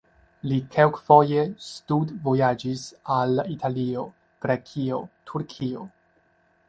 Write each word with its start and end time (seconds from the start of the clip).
Li 0.51 0.55
kelkfoje 0.75 1.43
studvojaĝis 1.65 2.87
al 3.17 3.43
Italio, 3.57 4.07
Grekio, 4.47 5.03
Turkio. 5.33 5.85